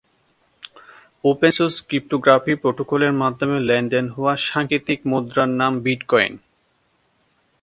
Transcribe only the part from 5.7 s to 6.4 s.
Bitcoin.